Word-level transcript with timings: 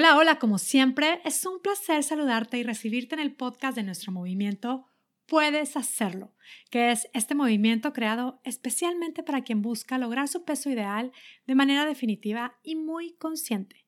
Hola, 0.00 0.16
hola, 0.16 0.38
como 0.38 0.58
siempre, 0.58 1.20
es 1.24 1.44
un 1.44 1.60
placer 1.60 2.04
saludarte 2.04 2.56
y 2.56 2.62
recibirte 2.62 3.16
en 3.16 3.20
el 3.20 3.34
podcast 3.34 3.74
de 3.74 3.82
nuestro 3.82 4.12
movimiento 4.12 4.86
Puedes 5.26 5.76
hacerlo, 5.76 6.36
que 6.70 6.92
es 6.92 7.08
este 7.14 7.34
movimiento 7.34 7.92
creado 7.92 8.40
especialmente 8.44 9.24
para 9.24 9.42
quien 9.42 9.60
busca 9.60 9.98
lograr 9.98 10.28
su 10.28 10.44
peso 10.44 10.70
ideal 10.70 11.10
de 11.48 11.56
manera 11.56 11.84
definitiva 11.84 12.56
y 12.62 12.76
muy 12.76 13.14
consciente. 13.14 13.86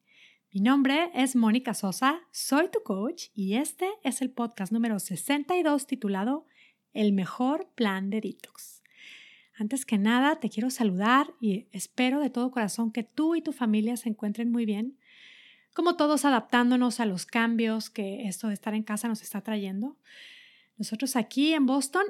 Mi 0.53 0.61
nombre 0.61 1.13
es 1.15 1.37
Mónica 1.37 1.75
Sosa, 1.75 2.23
soy 2.33 2.69
tu 2.73 2.83
coach 2.83 3.27
y 3.33 3.55
este 3.55 3.89
es 4.03 4.21
el 4.21 4.33
podcast 4.33 4.73
número 4.73 4.99
62 4.99 5.87
titulado 5.87 6.45
El 6.93 7.13
mejor 7.13 7.71
plan 7.77 8.11
de 8.11 8.21
detox. 8.21 8.83
Antes 9.57 9.87
que 9.87 9.97
nada, 9.97 10.41
te 10.41 10.51
quiero 10.51 10.71
saludar 10.71 11.35
y 11.41 11.69
espero 11.71 12.19
de 12.19 12.31
todo 12.31 12.51
corazón 12.51 12.91
que 12.91 13.05
tú 13.05 13.37
y 13.37 13.43
tu 13.43 13.53
familia 13.53 13.97
se 13.97 14.09
encuentren 14.09 14.51
muy 14.51 14.67
bien 14.67 14.99
como 15.75 15.97
todos 15.97 16.25
adaptándonos 16.25 17.01
a 17.01 17.07
los 17.07 17.27
cambios 17.27 17.91
que 17.91 18.27
esto 18.29 18.49
de 18.49 18.55
estar 18.55 18.75
en 18.75 18.83
casa 18.83 19.09
nos 19.09 19.23
está 19.23 19.41
trayendo. 19.41 19.97
Nosotros 20.77 21.17
aquí 21.17 21.53
en 21.53 21.67
Boston, 21.67 22.05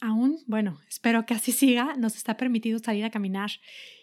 aún, 0.00 0.38
bueno, 0.46 0.80
espero 0.88 1.26
que 1.26 1.34
así 1.34 1.52
siga, 1.52 1.96
nos 1.96 2.16
está 2.16 2.36
permitido 2.36 2.78
salir 2.78 3.04
a 3.04 3.10
caminar. 3.10 3.50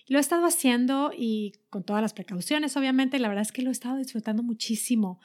Lo 0.08 0.18
he 0.18 0.22
estado 0.22 0.46
haciendo 0.46 1.12
y 1.16 1.54
con 1.70 1.84
todas 1.84 2.02
las 2.02 2.14
precauciones, 2.14 2.76
obviamente, 2.76 3.20
la 3.20 3.28
verdad 3.28 3.44
es 3.44 3.52
que 3.52 3.62
lo 3.62 3.70
he 3.70 3.74
estado 3.74 3.98
disfrutando 3.98 4.44
muchísimo. 4.44 5.20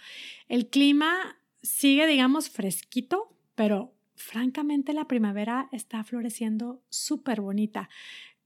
El 0.48 0.68
clima 0.68 1.38
sigue, 1.62 2.06
digamos, 2.06 2.50
fresquito, 2.50 3.34
pero 3.54 3.94
francamente 4.14 4.92
la 4.92 5.06
primavera 5.06 5.68
está 5.72 6.02
floreciendo 6.04 6.82
súper 6.90 7.40
bonita. 7.40 7.88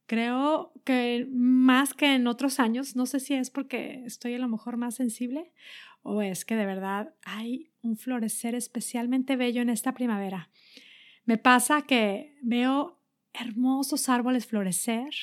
Creo 0.06 0.72
que 0.84 1.26
más 1.30 1.94
que 1.94 2.14
en 2.14 2.26
otros 2.26 2.60
años, 2.60 2.96
no 2.96 3.06
sé 3.06 3.20
si 3.20 3.34
es 3.34 3.50
porque 3.50 4.02
estoy 4.04 4.34
a 4.34 4.38
lo 4.38 4.48
mejor 4.48 4.76
más 4.76 4.96
sensible 4.96 5.52
o 6.02 6.20
es 6.22 6.44
que 6.44 6.56
de 6.56 6.66
verdad 6.66 7.14
hay 7.24 7.70
un 7.80 7.96
florecer 7.96 8.54
especialmente 8.54 9.36
bello 9.36 9.62
en 9.62 9.70
esta 9.70 9.94
primavera. 9.94 10.50
Me 11.24 11.38
pasa 11.38 11.82
que 11.82 12.36
veo 12.42 12.98
hermosos 13.32 14.08
árboles 14.08 14.46
florecer, 14.46 15.14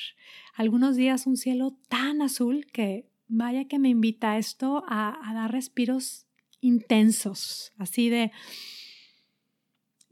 algunos 0.54 0.96
días 0.96 1.26
un 1.26 1.36
cielo 1.36 1.76
tan 1.88 2.22
azul 2.22 2.66
que 2.72 3.06
vaya 3.28 3.66
que 3.66 3.78
me 3.78 3.88
invita 3.88 4.38
esto 4.38 4.82
a, 4.88 5.18
dar 5.32 5.52
respiros 5.52 6.26
intensos, 6.60 7.72
así 7.78 8.08
de... 8.08 8.32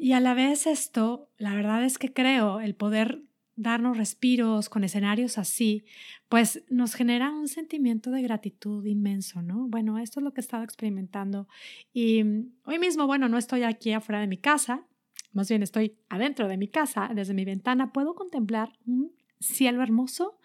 Y 0.01 0.13
a 0.13 0.21
la 0.21 0.35
vez 0.35 0.69
esto, 0.69 1.29
la 1.39 1.55
verdad 1.55 1.85
es 1.85 1.99
que 1.99 2.13
creo 2.13 2.61
el 2.61 2.77
poder 2.77 3.23
darnos 3.59 3.97
respiros 3.97 4.69
con 4.69 4.85
escenarios 4.85 5.37
así, 5.37 5.85
pues 6.29 6.65
nos 6.71 6.95
genera 6.95 7.31
un 7.33 7.49
sentimiento 7.49 8.13
de 8.13 8.23
gratitud 8.23 8.85
inmenso, 8.87 9.43
¿no? 9.43 9.67
Bueno, 9.67 9.99
esto 9.99 10.21
es 10.21 10.25
lo 10.25 10.33
que 10.33 10.41
he 10.41 10.43
estado 10.43 10.63
experimentando 10.63 11.49
y 11.93 12.23
hoy 12.65 12.79
mismo, 12.79 13.07
bueno, 13.07 13.29
no 13.29 13.37
estoy 13.37 13.65
aquí 13.65 13.93
afuera 13.93 14.21
de 14.21 14.29
mi 14.29 14.39
casa, 14.39 14.87
más 15.33 15.49
bien 15.49 15.65
estoy 15.65 15.99
adentro 16.09 16.47
de 16.47 16.57
mi 16.57 16.69
casa, 16.69 17.11
desde 17.13 17.35
mi 17.35 17.45
ventana 17.45 17.93
puedo 17.93 18.15
contemplar 18.15 18.73
un 18.87 19.13
cielo 19.41 19.83
hermoso 19.83 20.39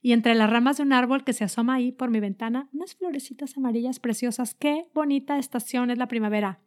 y 0.00 0.12
entre 0.12 0.36
las 0.36 0.48
ramas 0.48 0.76
de 0.76 0.84
un 0.84 0.92
árbol 0.92 1.24
que 1.24 1.32
se 1.32 1.42
asoma 1.42 1.74
ahí 1.74 1.90
por 1.90 2.10
mi 2.10 2.20
ventana, 2.20 2.68
unas 2.72 2.94
florecitas 2.94 3.56
amarillas 3.56 3.98
preciosas. 3.98 4.54
Qué 4.54 4.86
bonita 4.94 5.38
estación 5.38 5.90
es 5.90 5.98
la 5.98 6.06
primavera. 6.06 6.60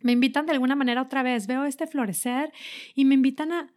Me 0.00 0.12
invitan 0.12 0.46
de 0.46 0.52
alguna 0.52 0.76
manera 0.76 1.02
otra 1.02 1.24
vez, 1.24 1.48
veo 1.48 1.64
este 1.64 1.88
florecer 1.88 2.52
y 2.94 3.04
me 3.04 3.14
invitan 3.14 3.50
a 3.50 3.72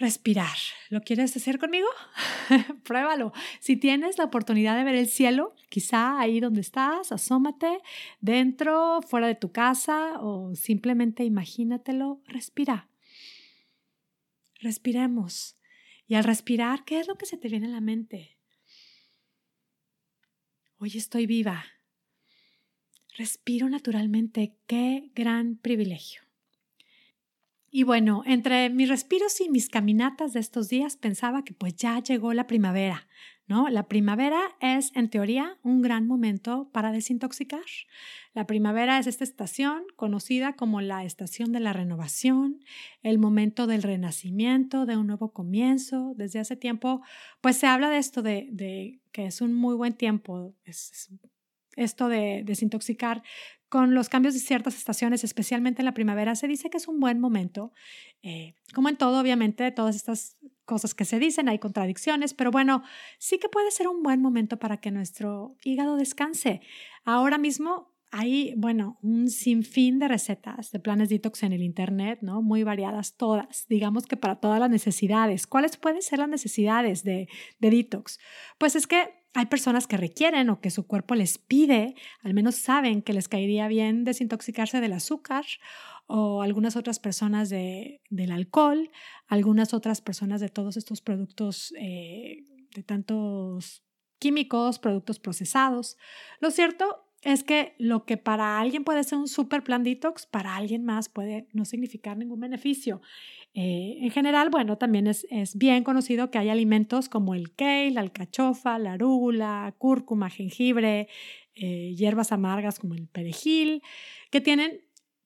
respirar. 0.00 0.56
¿Lo 0.88 1.02
quieres 1.02 1.36
hacer 1.36 1.58
conmigo? 1.58 1.86
Pruébalo. 2.84 3.32
Si 3.60 3.76
tienes 3.76 4.16
la 4.16 4.24
oportunidad 4.24 4.76
de 4.76 4.84
ver 4.84 4.94
el 4.94 5.06
cielo, 5.06 5.54
quizá 5.68 6.18
ahí 6.18 6.40
donde 6.40 6.62
estás, 6.62 7.12
asómate, 7.12 7.78
dentro, 8.20 9.02
fuera 9.02 9.26
de 9.26 9.34
tu 9.34 9.52
casa 9.52 10.18
o 10.20 10.56
simplemente 10.56 11.22
imagínatelo, 11.24 12.22
respira. 12.26 12.88
Respiremos. 14.60 15.56
Y 16.08 16.14
al 16.14 16.24
respirar, 16.24 16.84
¿qué 16.84 16.98
es 16.98 17.06
lo 17.06 17.16
que 17.16 17.26
se 17.26 17.36
te 17.36 17.48
viene 17.48 17.66
a 17.66 17.70
la 17.70 17.80
mente? 17.80 18.38
Hoy 20.78 20.96
estoy 20.96 21.26
viva. 21.26 21.62
Respiro 23.16 23.68
naturalmente. 23.68 24.56
Qué 24.66 25.10
gran 25.14 25.56
privilegio. 25.56 26.29
Y 27.72 27.84
bueno, 27.84 28.22
entre 28.26 28.68
mis 28.68 28.88
respiros 28.88 29.40
y 29.40 29.48
mis 29.48 29.68
caminatas 29.68 30.32
de 30.32 30.40
estos 30.40 30.68
días 30.68 30.96
pensaba 30.96 31.44
que 31.44 31.54
pues 31.54 31.76
ya 31.76 32.00
llegó 32.00 32.34
la 32.34 32.48
primavera, 32.48 33.06
¿no? 33.46 33.68
La 33.68 33.86
primavera 33.86 34.40
es 34.60 34.90
en 34.96 35.08
teoría 35.08 35.56
un 35.62 35.80
gran 35.80 36.08
momento 36.08 36.68
para 36.72 36.90
desintoxicar. 36.90 37.62
La 38.34 38.44
primavera 38.44 38.98
es 38.98 39.06
esta 39.06 39.22
estación 39.22 39.84
conocida 39.94 40.54
como 40.54 40.80
la 40.80 41.04
estación 41.04 41.52
de 41.52 41.60
la 41.60 41.72
renovación, 41.72 42.60
el 43.04 43.20
momento 43.20 43.68
del 43.68 43.84
renacimiento, 43.84 44.84
de 44.84 44.96
un 44.96 45.06
nuevo 45.06 45.32
comienzo. 45.32 46.14
Desde 46.16 46.40
hace 46.40 46.56
tiempo 46.56 47.02
pues 47.40 47.56
se 47.56 47.68
habla 47.68 47.88
de 47.88 47.98
esto 47.98 48.20
de, 48.22 49.00
que 49.12 49.26
es 49.26 49.40
un 49.40 49.54
muy 49.54 49.76
buen 49.76 49.94
tiempo, 49.94 50.56
es 50.64 51.08
esto 51.76 52.08
de 52.08 52.42
desintoxicar 52.44 53.22
con 53.70 53.94
los 53.94 54.08
cambios 54.08 54.34
de 54.34 54.40
ciertas 54.40 54.76
estaciones, 54.76 55.22
especialmente 55.22 55.80
en 55.80 55.86
la 55.86 55.94
primavera, 55.94 56.34
se 56.34 56.48
dice 56.48 56.70
que 56.70 56.76
es 56.76 56.88
un 56.88 56.98
buen 56.98 57.20
momento. 57.20 57.72
Eh, 58.20 58.54
como 58.74 58.88
en 58.88 58.96
todo, 58.96 59.20
obviamente, 59.20 59.70
todas 59.70 59.94
estas 59.94 60.36
cosas 60.64 60.92
que 60.92 61.04
se 61.04 61.20
dicen, 61.20 61.48
hay 61.48 61.60
contradicciones, 61.60 62.34
pero 62.34 62.50
bueno, 62.50 62.82
sí 63.18 63.38
que 63.38 63.48
puede 63.48 63.70
ser 63.70 63.86
un 63.86 64.02
buen 64.02 64.20
momento 64.20 64.58
para 64.58 64.78
que 64.78 64.90
nuestro 64.90 65.56
hígado 65.62 65.96
descanse. 65.96 66.60
Ahora 67.04 67.38
mismo 67.38 67.94
hay, 68.10 68.54
bueno, 68.56 68.98
un 69.02 69.30
sinfín 69.30 70.00
de 70.00 70.08
recetas 70.08 70.72
de 70.72 70.80
planes 70.80 71.08
detox 71.08 71.44
en 71.44 71.52
el 71.52 71.62
Internet, 71.62 72.18
¿no? 72.22 72.42
Muy 72.42 72.64
variadas 72.64 73.16
todas, 73.16 73.66
digamos 73.68 74.06
que 74.06 74.16
para 74.16 74.40
todas 74.40 74.58
las 74.58 74.70
necesidades. 74.70 75.46
¿Cuáles 75.46 75.76
pueden 75.76 76.02
ser 76.02 76.18
las 76.18 76.28
necesidades 76.28 77.04
de, 77.04 77.28
de 77.60 77.70
detox? 77.70 78.18
Pues 78.58 78.74
es 78.74 78.88
que 78.88 79.19
hay 79.34 79.46
personas 79.46 79.86
que 79.86 79.96
requieren 79.96 80.50
o 80.50 80.60
que 80.60 80.70
su 80.70 80.86
cuerpo 80.86 81.14
les 81.14 81.38
pide, 81.38 81.94
al 82.22 82.34
menos 82.34 82.56
saben 82.56 83.02
que 83.02 83.12
les 83.12 83.28
caería 83.28 83.68
bien 83.68 84.04
desintoxicarse 84.04 84.80
del 84.80 84.92
azúcar 84.92 85.44
o 86.06 86.42
algunas 86.42 86.74
otras 86.76 86.98
personas 86.98 87.48
de, 87.48 88.00
del 88.10 88.32
alcohol, 88.32 88.90
algunas 89.28 89.72
otras 89.72 90.00
personas 90.00 90.40
de 90.40 90.48
todos 90.48 90.76
estos 90.76 91.00
productos, 91.00 91.72
eh, 91.78 92.44
de 92.74 92.82
tantos 92.82 93.84
químicos, 94.18 94.78
productos 94.80 95.20
procesados. 95.20 95.96
Lo 96.40 96.50
cierto 96.50 97.09
es 97.22 97.44
que 97.44 97.74
lo 97.78 98.06
que 98.06 98.16
para 98.16 98.58
alguien 98.60 98.82
puede 98.82 99.04
ser 99.04 99.18
un 99.18 99.28
super 99.28 99.62
plan 99.62 99.84
detox, 99.84 100.26
para 100.26 100.56
alguien 100.56 100.84
más 100.84 101.08
puede 101.08 101.48
no 101.52 101.64
significar 101.66 102.16
ningún 102.16 102.40
beneficio. 102.40 103.02
Eh, 103.52 103.98
en 104.00 104.10
general, 104.10 104.48
bueno, 104.48 104.78
también 104.78 105.06
es, 105.06 105.26
bien 105.54 105.84
conocido 105.84 106.30
que 106.30 106.38
hay 106.38 106.48
alimentos 106.48 107.08
como 107.08 107.34
el 107.34 107.54
kale, 107.54 107.90
la 107.90 108.00
alcachofa, 108.00 108.78
la 108.78 108.92
arúgula, 108.92 109.74
cúrcuma, 109.76 110.30
jengibre, 110.30 111.08
eh, 111.54 111.94
hierbas 111.94 112.32
amargas 112.32 112.78
como 112.78 112.94
el 112.94 113.06
perejil, 113.06 113.82
que 114.30 114.40
tienen 114.40 114.80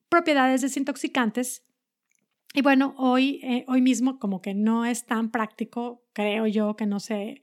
propiedades 0.09 0.61
desintoxicantes. 0.61 1.63
Y 2.53 2.61
bueno, 2.61 2.93
hoy, 2.97 3.39
eh, 3.43 3.63
hoy 3.67 3.81
mismo 3.81 4.19
como 4.19 4.41
que 4.41 4.53
no 4.53 4.85
es 4.85 5.05
tan 5.05 5.31
práctico, 5.31 6.03
creo 6.11 6.45
yo 6.47 6.75
que 6.75 6.85
no 6.85 6.99
se, 6.99 7.41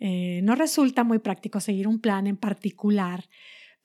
no 0.00 0.54
resulta 0.54 1.02
muy 1.02 1.18
práctico 1.18 1.58
seguir 1.58 1.88
un 1.88 2.00
plan 2.00 2.28
en 2.28 2.36
particular 2.36 3.24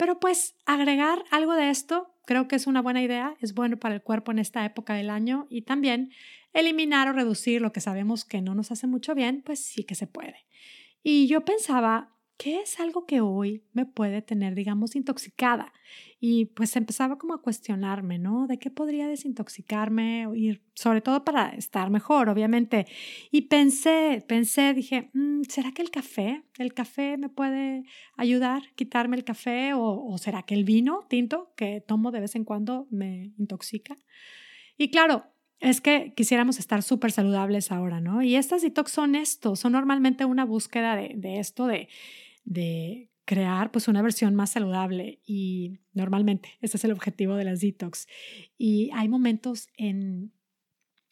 pero 0.03 0.19
pues 0.19 0.57
agregar 0.65 1.23
algo 1.31 1.53
de 1.53 1.69
esto 1.69 2.13
creo 2.25 2.49
que 2.49 2.57
es 2.57 2.67
una 2.67 2.81
buena 2.81 3.01
idea, 3.01 3.37
es 3.39 3.53
bueno 3.53 3.77
para 3.77 3.95
el 3.95 4.01
cuerpo 4.01 4.33
en 4.33 4.39
esta 4.39 4.65
época 4.65 4.95
del 4.95 5.09
año 5.09 5.47
y 5.49 5.61
también 5.61 6.11
eliminar 6.51 7.07
o 7.07 7.13
reducir 7.13 7.61
lo 7.61 7.71
que 7.71 7.79
sabemos 7.79 8.25
que 8.25 8.41
no 8.41 8.53
nos 8.53 8.69
hace 8.69 8.85
mucho 8.85 9.15
bien, 9.15 9.43
pues 9.45 9.63
sí 9.63 9.85
que 9.85 9.95
se 9.95 10.05
puede. 10.05 10.45
Y 11.03 11.27
yo 11.27 11.45
pensaba, 11.45 12.12
¿qué 12.37 12.61
es 12.61 12.79
algo 12.79 13.05
que 13.05 13.21
hoy 13.21 13.63
me 13.73 13.85
puede 13.85 14.21
tener, 14.21 14.55
digamos, 14.55 14.95
intoxicada? 14.95 15.73
Y 16.19 16.45
pues 16.45 16.75
empezaba 16.75 17.17
como 17.17 17.33
a 17.33 17.41
cuestionarme, 17.41 18.17
¿no? 18.17 18.47
¿De 18.47 18.57
qué 18.59 18.69
podría 18.69 19.07
desintoxicarme? 19.07 20.27
Y 20.35 20.61
sobre 20.73 21.01
todo 21.01 21.23
para 21.23 21.49
estar 21.49 21.89
mejor, 21.89 22.29
obviamente. 22.29 22.85
Y 23.31 23.43
pensé, 23.43 24.23
pensé, 24.27 24.73
dije, 24.73 25.09
mm, 25.13 25.43
¿será 25.49 25.71
que 25.71 25.81
el 25.81 25.91
café? 25.91 26.43
¿El 26.57 26.73
café 26.73 27.17
me 27.17 27.29
puede 27.29 27.83
ayudar, 28.17 28.63
quitarme 28.75 29.17
el 29.17 29.23
café? 29.23 29.73
¿O, 29.73 30.05
o 30.05 30.17
será 30.17 30.43
que 30.43 30.55
el 30.55 30.63
vino 30.63 31.05
tinto 31.09 31.53
que 31.55 31.81
tomo 31.81 32.11
de 32.11 32.21
vez 32.21 32.35
en 32.35 32.45
cuando 32.45 32.87
me 32.89 33.33
intoxica? 33.37 33.95
Y 34.77 34.89
claro, 34.89 35.25
es 35.59 35.79
que 35.79 36.13
quisiéramos 36.15 36.59
estar 36.59 36.83
súper 36.83 37.13
saludables 37.13 37.71
ahora, 37.71 38.01
¿no? 38.01 38.21
Y 38.21 38.35
estas 38.35 38.61
detox 38.61 38.91
son 38.91 39.15
esto, 39.15 39.55
son 39.55 39.71
normalmente 39.71 40.25
una 40.25 40.43
búsqueda 40.43 40.95
de, 40.97 41.13
de 41.15 41.39
esto, 41.39 41.67
de, 41.67 41.87
de 42.43 43.09
crear 43.25 43.71
pues 43.71 43.87
una 43.87 44.01
versión 44.01 44.35
más 44.35 44.51
saludable 44.51 45.21
y 45.25 45.79
normalmente 45.93 46.49
ese 46.61 46.77
es 46.77 46.83
el 46.83 46.91
objetivo 46.91 47.35
de 47.35 47.45
las 47.45 47.61
detox. 47.61 48.07
Y 48.57 48.89
hay 48.93 49.07
momentos 49.07 49.67
en, 49.77 50.33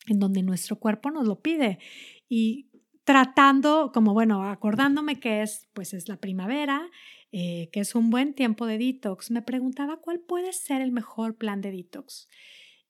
en 0.07 0.19
donde 0.19 0.44
nuestro 0.44 0.78
cuerpo 0.78 1.12
nos 1.12 1.28
lo 1.28 1.42
pide 1.42 1.80
y 2.28 2.69
tratando, 3.04 3.92
como 3.94 4.13
bueno, 4.13 4.44
acordándome 4.44 5.19
que 5.19 5.42
es, 5.42 5.68
pues 5.74 5.94
es 5.94 6.07
la 6.07 6.18
primavera, 6.18 6.89
eh, 7.31 7.69
que 7.72 7.80
es 7.80 7.95
un 7.95 8.10
buen 8.10 8.33
tiempo 8.33 8.66
de 8.66 8.78
detox, 8.78 9.31
me 9.31 9.42
preguntaba 9.42 9.98
cuál 9.98 10.19
puede 10.19 10.51
ser 10.54 10.81
el 10.81 10.92
mejor 10.92 11.38
plan 11.38 11.62
de 11.62 11.72
detox. 11.72 12.28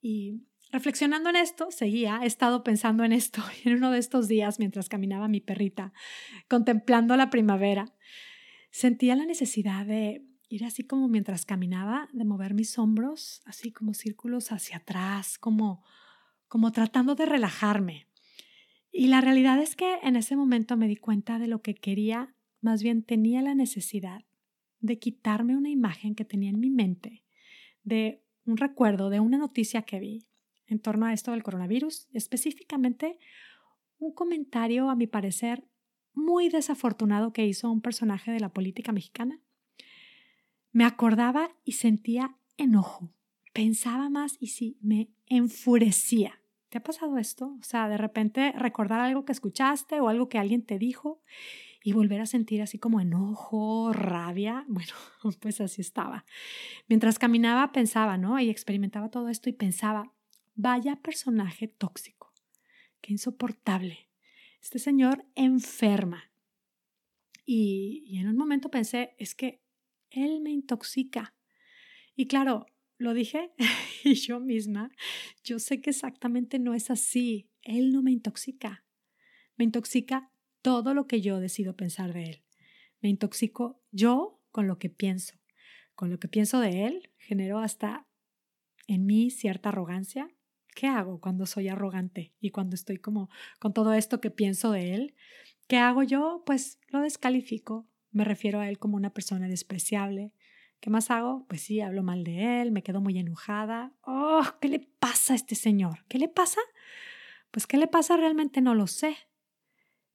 Y 0.01 0.41
reflexionando 0.71 1.29
en 1.29 1.35
esto, 1.35 1.69
seguía, 1.69 2.21
he 2.23 2.25
estado 2.25 2.63
pensando 2.63 3.03
en 3.03 3.13
esto 3.13 3.41
en 3.65 3.75
uno 3.75 3.91
de 3.91 3.99
estos 3.99 4.27
días 4.27 4.57
mientras 4.59 4.89
caminaba 4.89 5.27
mi 5.27 5.41
perrita, 5.41 5.93
contemplando 6.47 7.15
la 7.15 7.29
primavera. 7.29 7.93
Sentía 8.71 9.15
la 9.15 9.25
necesidad 9.25 9.85
de 9.85 10.25
ir 10.49 10.65
así 10.65 10.83
como 10.83 11.07
mientras 11.07 11.45
caminaba, 11.45 12.09
de 12.13 12.25
mover 12.25 12.53
mis 12.53 12.77
hombros, 12.77 13.41
así 13.45 13.71
como 13.71 13.93
círculos 13.93 14.51
hacia 14.51 14.77
atrás, 14.77 15.37
como, 15.37 15.83
como 16.47 16.71
tratando 16.71 17.15
de 17.15 17.25
relajarme. 17.25 18.07
Y 18.91 19.07
la 19.07 19.21
realidad 19.21 19.61
es 19.61 19.75
que 19.75 19.95
en 20.03 20.15
ese 20.15 20.35
momento 20.35 20.75
me 20.75 20.87
di 20.87 20.97
cuenta 20.97 21.39
de 21.39 21.47
lo 21.47 21.61
que 21.61 21.75
quería, 21.75 22.35
más 22.59 22.83
bien 22.83 23.03
tenía 23.03 23.41
la 23.41 23.55
necesidad 23.55 24.25
de 24.79 24.99
quitarme 24.99 25.55
una 25.55 25.69
imagen 25.69 26.15
que 26.15 26.25
tenía 26.25 26.49
en 26.49 26.59
mi 26.59 26.69
mente, 26.69 27.23
de 27.83 28.23
un 28.45 28.57
recuerdo, 28.57 29.09
de 29.09 29.19
una 29.19 29.37
noticia 29.37 29.83
que 29.83 29.99
vi 29.99 30.27
en 30.65 30.79
torno 30.79 31.05
a 31.05 31.13
esto 31.13 31.31
del 31.31 31.43
coronavirus, 31.43 32.07
específicamente 32.13 33.17
un 33.99 34.13
comentario, 34.13 34.89
a 34.89 34.95
mi 34.95 35.07
parecer, 35.07 35.63
muy 36.13 36.49
desafortunado 36.49 37.33
que 37.33 37.45
hizo 37.45 37.71
un 37.71 37.81
personaje 37.81 38.31
de 38.31 38.39
la 38.39 38.49
política 38.49 38.91
mexicana. 38.91 39.39
Me 40.71 40.85
acordaba 40.85 41.51
y 41.63 41.73
sentía 41.73 42.37
enojo, 42.57 43.11
pensaba 43.53 44.09
más 44.09 44.37
y 44.39 44.47
sí, 44.47 44.77
me 44.81 45.09
enfurecía. 45.27 46.41
¿Te 46.69 46.77
ha 46.77 46.83
pasado 46.83 47.17
esto? 47.17 47.57
O 47.59 47.63
sea, 47.63 47.89
de 47.89 47.97
repente 47.97 48.53
recordar 48.53 49.01
algo 49.01 49.25
que 49.25 49.33
escuchaste 49.33 49.99
o 49.99 50.07
algo 50.07 50.29
que 50.29 50.37
alguien 50.37 50.63
te 50.63 50.79
dijo 50.79 51.21
y 51.83 51.93
volver 51.93 52.21
a 52.21 52.25
sentir 52.25 52.61
así 52.61 52.79
como 52.79 53.01
enojo, 53.01 53.91
rabia. 53.91 54.65
Bueno, 54.69 54.93
pues 55.39 55.59
así 55.59 55.81
estaba. 55.81 56.25
Mientras 56.87 57.19
caminaba 57.19 57.71
pensaba, 57.71 58.17
¿no? 58.17 58.39
Y 58.39 58.49
experimentaba 58.49 59.09
todo 59.09 59.29
esto 59.29 59.49
y 59.49 59.53
pensaba, 59.53 60.13
vaya 60.55 60.95
personaje 60.97 61.67
tóxico, 61.67 62.31
qué 63.01 63.13
insoportable. 63.13 64.10
Este 64.61 64.77
señor 64.77 65.25
enferma. 65.35 66.31
Y, 67.45 68.17
en 68.19 68.27
un 68.27 68.37
momento 68.37 68.69
pensé, 68.69 69.15
es 69.17 69.33
que 69.33 69.63
él 70.11 70.41
me 70.41 70.51
intoxica. 70.51 71.35
Y 72.15 72.27
claro, 72.27 72.67
lo 72.97 73.13
dije 73.13 73.51
y 74.03 74.13
yo 74.13 74.39
misma, 74.39 74.91
yo 75.43 75.57
sé 75.57 75.81
que 75.81 75.89
exactamente 75.89 76.59
no 76.59 76.75
es 76.75 76.91
así. 76.91 77.49
Él 77.63 77.91
no 77.91 78.03
me 78.03 78.11
intoxica. 78.11 78.85
Me 79.57 79.65
intoxica 79.65 80.31
todo 80.61 80.93
lo 80.93 81.07
que 81.07 81.21
yo 81.21 81.39
decido 81.39 81.75
pensar 81.75 82.13
de 82.13 82.23
él. 82.23 82.43
Me 83.01 83.09
intoxico 83.09 83.83
yo 83.91 84.43
con 84.51 84.67
lo 84.67 84.77
que 84.77 84.89
pienso. 84.89 85.39
Con 85.95 86.11
lo 86.11 86.19
que 86.19 86.27
pienso 86.27 86.59
de 86.59 86.85
él, 86.85 87.11
genero 87.17 87.59
hasta 87.59 88.07
en 88.87 89.05
mí 89.05 89.31
cierta 89.31 89.69
arrogancia. 89.69 90.29
¿Qué 90.73 90.87
hago 90.87 91.19
cuando 91.19 91.45
soy 91.45 91.67
arrogante 91.67 92.33
y 92.39 92.51
cuando 92.51 92.75
estoy 92.75 92.97
como 92.97 93.29
con 93.59 93.73
todo 93.73 93.93
esto 93.93 94.21
que 94.21 94.31
pienso 94.31 94.71
de 94.71 94.93
él? 94.93 95.15
¿Qué 95.67 95.77
hago 95.77 96.03
yo? 96.03 96.43
Pues 96.45 96.79
lo 96.89 97.01
descalifico. 97.01 97.87
Me 98.11 98.23
refiero 98.23 98.59
a 98.59 98.69
él 98.69 98.77
como 98.79 98.97
una 98.97 99.13
persona 99.13 99.47
despreciable. 99.47 100.33
¿Qué 100.79 100.89
más 100.89 101.11
hago? 101.11 101.45
Pues 101.47 101.61
sí, 101.61 101.79
hablo 101.79 102.03
mal 102.03 102.23
de 102.23 102.61
él, 102.61 102.71
me 102.71 102.83
quedo 102.83 103.01
muy 103.01 103.17
enojada. 103.17 103.93
¡Oh! 104.01 104.43
¿Qué 104.59 104.67
le 104.67 104.79
pasa 104.79 105.33
a 105.33 105.35
este 105.35 105.55
señor? 105.55 106.05
¿Qué 106.07 106.17
le 106.17 106.27
pasa? 106.27 106.59
Pues 107.51 107.67
qué 107.67 107.77
le 107.77 107.87
pasa 107.87 108.17
realmente 108.17 108.61
no 108.61 108.73
lo 108.73 108.87
sé. 108.87 109.15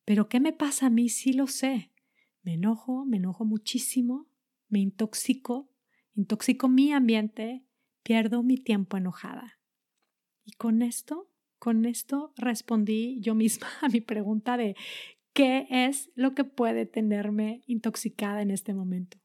Pero 0.04 0.28
¿qué 0.28 0.40
me 0.40 0.52
pasa 0.52 0.86
a 0.86 0.90
mí? 0.90 1.08
Sí 1.08 1.32
lo 1.32 1.46
sé. 1.46 1.92
Me 2.42 2.54
enojo, 2.54 3.04
me 3.04 3.18
enojo 3.18 3.44
muchísimo, 3.44 4.28
me 4.68 4.80
intoxico, 4.80 5.70
intoxico 6.14 6.68
mi 6.68 6.92
ambiente, 6.92 7.64
pierdo 8.02 8.42
mi 8.42 8.56
tiempo 8.56 8.96
enojada. 8.96 9.58
Y 10.46 10.52
con 10.52 10.80
esto, 10.80 11.28
con 11.58 11.84
esto 11.84 12.32
respondí 12.36 13.20
yo 13.20 13.34
misma 13.34 13.66
a 13.82 13.88
mi 13.88 14.00
pregunta 14.00 14.56
de 14.56 14.76
qué 15.34 15.66
es 15.68 16.10
lo 16.14 16.34
que 16.34 16.44
puede 16.44 16.86
tenerme 16.86 17.62
intoxicada 17.66 18.40
en 18.40 18.50
este 18.50 18.72
momento. 18.72 19.18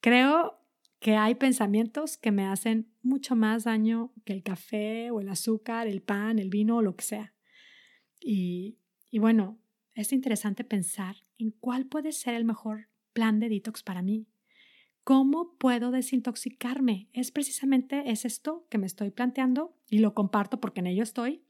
Creo 0.00 0.58
que 0.98 1.16
hay 1.16 1.34
pensamientos 1.34 2.16
que 2.16 2.32
me 2.32 2.46
hacen 2.46 2.90
mucho 3.02 3.36
más 3.36 3.64
daño 3.64 4.12
que 4.24 4.32
el 4.32 4.42
café 4.42 5.10
o 5.10 5.20
el 5.20 5.28
azúcar, 5.28 5.86
el 5.86 6.02
pan, 6.02 6.38
el 6.38 6.48
vino 6.48 6.78
o 6.78 6.82
lo 6.82 6.96
que 6.96 7.04
sea. 7.04 7.34
Y, 8.20 8.78
y 9.10 9.18
bueno, 9.18 9.58
es 9.94 10.12
interesante 10.12 10.64
pensar 10.64 11.16
en 11.38 11.50
cuál 11.50 11.86
puede 11.86 12.12
ser 12.12 12.34
el 12.34 12.44
mejor 12.44 12.88
plan 13.12 13.38
de 13.38 13.50
detox 13.50 13.82
para 13.82 14.02
mí. 14.02 14.26
¿Cómo 15.04 15.56
puedo 15.58 15.90
desintoxicarme? 15.90 17.10
Es 17.12 17.30
precisamente 17.30 18.10
es 18.10 18.24
esto 18.24 18.66
que 18.70 18.78
me 18.78 18.86
estoy 18.86 19.10
planteando 19.10 19.76
y 19.94 19.98
lo 19.98 20.12
comparto 20.12 20.58
porque 20.58 20.80
en 20.80 20.88
ello 20.88 21.04
estoy. 21.04 21.44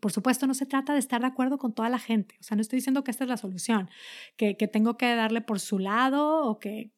Por 0.00 0.10
supuesto, 0.10 0.48
no 0.48 0.54
se 0.54 0.66
trata 0.66 0.92
de 0.92 0.98
estar 0.98 1.20
de 1.20 1.28
acuerdo 1.28 1.56
con 1.56 1.72
toda 1.72 1.88
la 1.88 2.00
gente. 2.00 2.34
O 2.40 2.42
sea, 2.42 2.56
no 2.56 2.62
estoy 2.62 2.78
diciendo 2.78 3.04
que 3.04 3.12
esta 3.12 3.22
es 3.22 3.30
la 3.30 3.36
solución, 3.36 3.88
que, 4.36 4.56
que 4.56 4.66
tengo 4.66 4.96
que 4.96 5.14
darle 5.14 5.40
por 5.40 5.60
su 5.60 5.78
lado 5.78 6.48
o 6.48 6.58
que, 6.58 6.90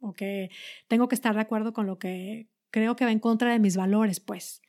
o 0.00 0.14
que 0.14 0.50
tengo 0.88 1.06
que 1.06 1.14
estar 1.14 1.32
de 1.36 1.42
acuerdo 1.42 1.72
con 1.72 1.86
lo 1.86 1.96
que 2.00 2.48
creo 2.72 2.96
que 2.96 3.04
va 3.04 3.12
en 3.12 3.20
contra 3.20 3.52
de 3.52 3.60
mis 3.60 3.76
valores, 3.76 4.18
pues. 4.18 4.62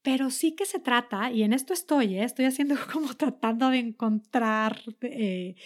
Pero 0.00 0.30
sí 0.30 0.56
que 0.56 0.64
se 0.64 0.80
trata, 0.80 1.30
y 1.30 1.42
en 1.42 1.52
esto 1.52 1.74
estoy, 1.74 2.16
¿eh? 2.16 2.24
estoy 2.24 2.46
haciendo 2.46 2.74
como 2.90 3.12
tratando 3.16 3.68
de 3.68 3.80
encontrar 3.80 4.80
eh, 5.02 5.56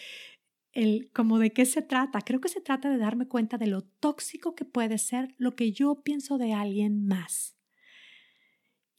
el, 0.72 1.08
como 1.12 1.38
de 1.38 1.52
qué 1.52 1.66
se 1.66 1.82
trata. 1.82 2.20
Creo 2.20 2.40
que 2.40 2.48
se 2.48 2.60
trata 2.60 2.90
de 2.90 2.98
darme 2.98 3.28
cuenta 3.28 3.58
de 3.58 3.68
lo 3.68 3.82
tóxico 3.82 4.56
que 4.56 4.64
puede 4.64 4.98
ser 4.98 5.36
lo 5.38 5.54
que 5.54 5.70
yo 5.70 6.02
pienso 6.02 6.36
de 6.36 6.52
alguien 6.52 7.06
más. 7.06 7.61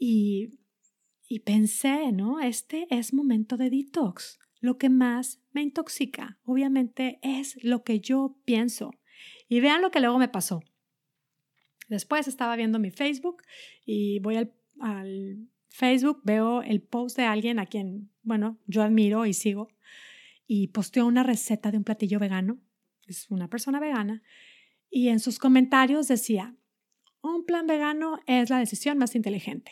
Y, 0.05 1.39
pensé, 1.45 2.11
¿no? 2.11 2.39
Este 2.39 2.88
es 2.89 3.13
momento 3.13 3.57
de 3.57 3.69
detox. 3.69 4.39
Lo 4.59 4.77
que 4.77 4.89
más 4.89 5.41
me 5.51 5.61
intoxica, 5.61 6.38
obviamente, 6.44 7.19
es 7.21 7.61
lo 7.63 7.83
que 7.83 8.00
yo 8.00 8.38
pienso. 8.45 8.91
Y 9.50 9.59
vean 9.61 9.81
lo 9.81 9.91
que 9.91 10.00
luego 10.00 10.19
me 10.19 10.27
pasó. 10.27 10.61
Después 11.89 12.27
estaba 12.27 12.55
viendo 12.55 12.79
mi 12.79 12.91
Facebook 12.91 13.44
y 13.85 14.19
voy 14.19 14.35
al 14.38 14.53
al 14.79 15.47
Facebook 15.69 16.21
veo 16.23 16.61
el 16.61 16.81
post 16.81 17.17
de 17.17 17.23
alguien 17.23 17.59
a 17.59 17.65
quien, 17.65 18.11
bueno, 18.21 18.59
yo 18.67 18.83
admiro 18.83 19.25
y 19.25 19.33
sigo, 19.33 19.69
y 20.45 20.67
posteó 20.67 21.05
una 21.05 21.23
receta 21.23 21.71
de 21.71 21.77
un 21.77 21.83
platillo 21.83 22.19
vegano, 22.19 22.59
es 23.07 23.29
una 23.31 23.47
persona 23.47 23.79
vegana, 23.79 24.21
y 24.89 25.09
en 25.09 25.19
sus 25.19 25.39
comentarios 25.39 26.07
decía, 26.07 26.55
un 27.22 27.45
plan 27.45 27.65
vegano 27.65 28.19
es 28.27 28.50
la 28.50 28.60
decisión 28.60 28.98
más 28.98 29.15
inteligente. 29.15 29.72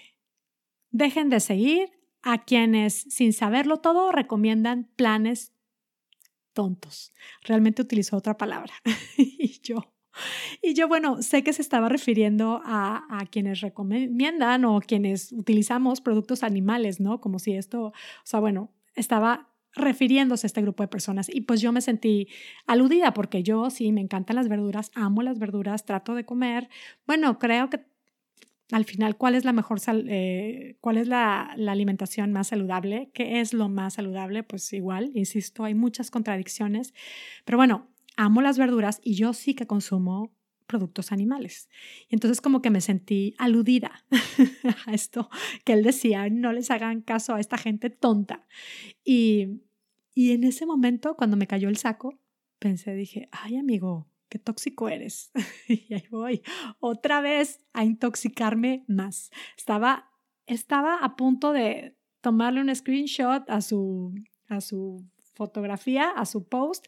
Dejen 0.91 1.29
de 1.29 1.39
seguir 1.39 1.91
a 2.21 2.43
quienes, 2.43 2.93
sin 2.93 3.33
saberlo 3.33 3.77
todo, 3.77 4.12
recomiendan 4.12 4.89
planes 4.95 5.53
tontos. 6.53 7.13
Realmente 7.43 7.81
utilizó 7.81 8.17
otra 8.17 8.38
palabra. 8.38 8.74
y 9.17 9.60
yo, 9.63 9.93
y 10.62 10.74
yo, 10.74 10.88
bueno, 10.88 11.21
sé 11.21 11.43
que 11.43 11.53
se 11.53 11.62
estaba 11.62 11.89
refiriendo 11.89 12.62
a, 12.65 13.05
a, 13.10 13.25
quienes 13.25 13.62
recomiendan 13.62 14.65
o 14.65 14.81
quienes 14.81 15.31
utilizamos 15.31 16.01
productos 16.01 16.43
animales, 16.43 17.00
¿no? 17.00 17.21
Como 17.21 17.39
si 17.39 17.53
esto, 17.53 17.86
o 17.86 17.93
sea, 18.24 18.39
bueno, 18.39 18.71
estaba 18.95 19.50
refiriéndose 19.74 20.45
a 20.45 20.50
este 20.50 20.62
grupo 20.62 20.83
de 20.83 20.89
personas. 20.89 21.33
Y 21.33 21.41
pues 21.41 21.62
yo 21.62 21.71
me 21.71 21.81
sentí 21.81 22.27
aludida 22.67 23.13
porque 23.13 23.41
yo 23.41 23.69
sí, 23.69 23.91
me 23.91 24.01
encantan 24.01 24.36
las 24.36 24.50
verduras, 24.50 24.91
amo 24.95 25.21
las 25.21 25.39
verduras, 25.39 25.86
trato 25.86 26.13
de 26.13 26.25
comer. 26.25 26.69
Bueno, 27.07 27.39
creo 27.39 27.69
que 27.69 27.79
al 28.71 28.85
final, 28.85 29.17
¿cuál 29.17 29.35
es 29.35 29.45
la 29.45 29.53
mejor, 29.53 29.79
eh, 30.07 30.77
cuál 30.81 30.97
es 30.97 31.07
la, 31.07 31.53
la, 31.57 31.71
alimentación 31.73 32.31
más 32.31 32.47
saludable? 32.47 33.11
¿Qué 33.13 33.41
es 33.41 33.53
lo 33.53 33.69
más 33.69 33.95
saludable? 33.95 34.43
Pues 34.43 34.71
igual, 34.73 35.11
insisto, 35.13 35.63
hay 35.63 35.75
muchas 35.75 36.09
contradicciones. 36.09 36.93
Pero 37.45 37.57
bueno, 37.57 37.89
amo 38.17 38.41
las 38.41 38.57
verduras 38.57 39.01
y 39.03 39.15
yo 39.15 39.33
sí 39.33 39.53
que 39.53 39.67
consumo 39.67 40.33
productos 40.71 41.11
animales. 41.11 41.69
Y 42.07 42.15
entonces 42.15 42.39
como 42.39 42.61
que 42.61 42.69
me 42.69 42.81
sentí 42.81 43.35
aludida 43.37 44.05
a 44.85 44.93
esto 44.93 45.29
que 45.65 45.73
él 45.73 45.83
decía, 45.83 46.29
no 46.29 46.53
les 46.53 46.71
hagan 46.71 47.01
caso 47.01 47.35
a 47.35 47.39
esta 47.39 47.57
gente 47.57 47.89
tonta. 47.89 48.47
Y, 49.03 49.61
y 50.15 50.31
en 50.31 50.45
ese 50.45 50.65
momento, 50.65 51.15
cuando 51.15 51.35
me 51.35 51.47
cayó 51.47 51.67
el 51.67 51.77
saco, 51.77 52.17
pensé, 52.57 52.93
dije, 52.95 53.27
ay 53.31 53.57
amigo, 53.57 54.07
qué 54.31 54.39
tóxico 54.39 54.89
eres. 54.89 55.31
y 55.67 55.93
ahí 55.93 56.07
voy, 56.09 56.41
otra 56.79 57.21
vez 57.21 57.59
a 57.73 57.83
intoxicarme 57.83 58.85
más. 58.88 59.29
Estaba, 59.57 60.09
estaba 60.47 60.95
a 60.95 61.15
punto 61.15 61.51
de 61.51 61.97
tomarle 62.21 62.61
un 62.61 62.73
screenshot 62.73 63.47
a 63.50 63.61
su, 63.61 64.15
a 64.47 64.61
su 64.61 65.05
fotografía, 65.35 66.09
a 66.09 66.25
su 66.25 66.47
post 66.47 66.85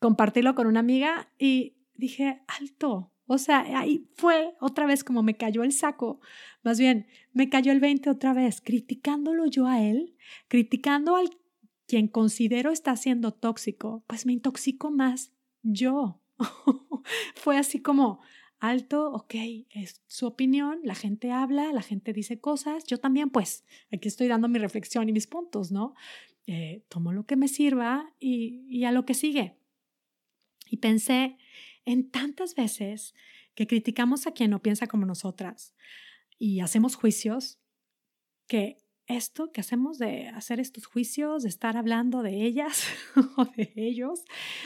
compartirlo 0.00 0.54
con 0.54 0.66
una 0.66 0.80
amiga 0.80 1.30
y 1.38 1.76
dije, 1.94 2.42
alto. 2.48 3.12
O 3.26 3.38
sea, 3.38 3.60
ahí 3.78 4.08
fue 4.16 4.56
otra 4.60 4.86
vez 4.86 5.04
como 5.04 5.22
me 5.22 5.36
cayó 5.36 5.62
el 5.62 5.72
saco. 5.72 6.20
Más 6.64 6.80
bien, 6.80 7.06
me 7.32 7.48
cayó 7.48 7.70
el 7.70 7.78
20 7.78 8.10
otra 8.10 8.34
vez, 8.34 8.60
criticándolo 8.60 9.46
yo 9.46 9.68
a 9.68 9.80
él, 9.80 10.16
criticando 10.48 11.14
al 11.14 11.30
quien 11.86 12.08
considero 12.08 12.72
está 12.72 12.96
siendo 12.96 13.32
tóxico, 13.32 14.04
pues 14.08 14.26
me 14.26 14.32
intoxico 14.32 14.90
más 14.90 15.32
yo. 15.62 16.19
Fue 17.34 17.56
así 17.58 17.80
como, 17.80 18.20
alto, 18.58 19.10
ok, 19.12 19.34
es 19.70 20.02
su 20.06 20.26
opinión, 20.26 20.80
la 20.84 20.94
gente 20.94 21.32
habla, 21.32 21.72
la 21.72 21.82
gente 21.82 22.12
dice 22.12 22.40
cosas, 22.40 22.84
yo 22.84 22.98
también 22.98 23.30
pues, 23.30 23.64
aquí 23.92 24.08
estoy 24.08 24.28
dando 24.28 24.48
mi 24.48 24.58
reflexión 24.58 25.08
y 25.08 25.12
mis 25.12 25.26
puntos, 25.26 25.72
¿no? 25.72 25.94
Eh, 26.46 26.84
tomo 26.88 27.12
lo 27.12 27.24
que 27.24 27.36
me 27.36 27.48
sirva 27.48 28.12
y, 28.18 28.66
y 28.68 28.84
a 28.84 28.92
lo 28.92 29.06
que 29.06 29.14
sigue. 29.14 29.56
Y 30.68 30.78
pensé 30.78 31.36
en 31.84 32.10
tantas 32.10 32.54
veces 32.54 33.14
que 33.54 33.66
criticamos 33.66 34.26
a 34.26 34.32
quien 34.32 34.50
no 34.50 34.62
piensa 34.62 34.86
como 34.86 35.06
nosotras 35.06 35.74
y 36.38 36.60
hacemos 36.60 36.96
juicios, 36.96 37.58
que 38.46 38.78
esto 39.16 39.52
que 39.52 39.60
hacemos 39.60 39.98
de 39.98 40.28
hacer 40.28 40.60
estos 40.60 40.86
juicios, 40.86 41.42
de 41.42 41.48
estar 41.48 41.76
hablando 41.76 42.22
de 42.22 42.44
ellas 42.44 42.86
o 43.36 43.44
de 43.44 43.72
ellos, 43.76 44.24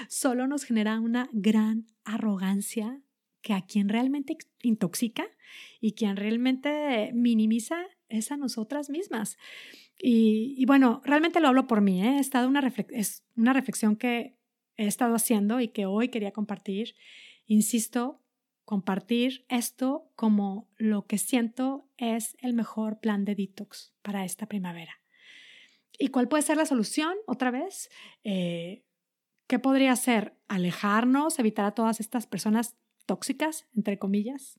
solo 0.09 0.47
nos 0.47 0.65
genera 0.65 1.01
una 1.01 1.29
gran 1.33 1.87
arrogancia 2.05 3.01
que 3.43 3.53
a 3.53 3.63
quien 3.63 3.89
realmente 3.89 4.37
intoxica 4.63 5.27
y 5.81 5.93
quien 5.93 6.17
realmente 6.17 7.13
minimiza 7.13 7.77
es 8.09 8.33
a 8.33 8.37
nosotras 8.37 8.91
mismas. 8.91 9.37
Y, 9.99 10.65
bueno, 10.67 11.03
realmente 11.05 11.41
lo 11.41 11.49
hablo 11.49 11.67
por 11.67 11.81
mí, 11.81 12.03
¿eh? 12.03 12.19
estado 12.19 12.49
una 12.49 12.61
es 12.91 13.25
una 13.37 13.53
reflexión 13.53 13.97
que 13.97 14.37
he 14.77 14.87
estado 14.87 15.15
haciendo 15.15 15.61
y 15.61 15.69
que 15.69 15.87
hoy 15.87 16.09
quería 16.09 16.33
compartir. 16.33 16.95
Insisto, 17.47 18.24
compartir 18.65 19.45
esto 19.49 20.11
como 20.17 20.69
lo 20.77 21.07
que 21.07 21.19
siento 21.19 21.89
es 21.97 22.37
el 22.41 22.55
mejor 22.55 23.01
plan 23.01 23.25
de 23.25 23.35
detox 23.35 23.93
para 24.03 24.25
esta 24.25 24.47
primavera. 24.47 25.01
¿Y 25.99 26.09
cuál 26.09 26.29
puede 26.29 26.43
ser 26.43 26.57
la 26.57 26.67
solución? 26.67 27.15
Otra 27.27 27.51
vez, 27.51 27.91
eh, 28.25 28.85
¿qué 29.47 29.59
podría 29.59 29.95
ser? 29.97 30.37
Alejarnos, 30.49 31.39
evitar 31.39 31.65
a 31.65 31.75
todas 31.75 32.01
estas 32.01 32.27
personas 32.27 32.77
tóxicas, 33.07 33.67
entre 33.75 33.99
comillas, 33.99 34.59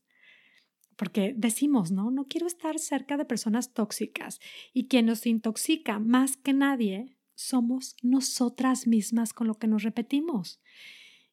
porque 0.95 1.33
decimos, 1.35 1.91
¿no? 1.91 2.09
No 2.11 2.25
quiero 2.25 2.47
estar 2.47 2.79
cerca 2.79 3.17
de 3.17 3.25
personas 3.25 3.73
tóxicas. 3.73 4.39
Y 4.73 4.87
quien 4.87 5.07
nos 5.07 5.25
intoxica 5.25 5.99
más 5.99 6.37
que 6.37 6.53
nadie 6.53 7.17
somos 7.33 7.97
nosotras 8.01 8.87
mismas 8.87 9.33
con 9.33 9.47
lo 9.47 9.55
que 9.55 9.67
nos 9.67 9.83
repetimos. 9.83 10.61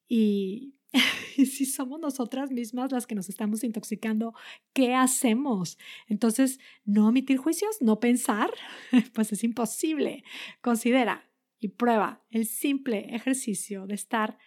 Y, 0.09 0.75
si 1.47 1.67
somos 1.67 2.01
nosotras 2.01 2.51
mismas 2.51 2.93
las 2.93 3.07
que 3.07 3.15
nos 3.15 3.29
estamos 3.29 3.65
intoxicando, 3.65 4.35
¿qué 4.73 4.95
hacemos? 4.95 5.79
Entonces, 6.09 6.59
no 6.85 7.09
omitir 7.09 7.39
juicios, 7.39 7.77
no 7.81 8.01
pensar, 8.01 8.51
pues 9.15 9.33
es 9.33 9.45
imposible. 9.45 10.25
Considera 10.61 11.29
y 11.59 11.69
prueba 11.69 12.25
el 12.31 12.47
simple 12.47 13.15
ejercicio 13.15 13.87
de 13.87 13.95
estar 13.95 14.39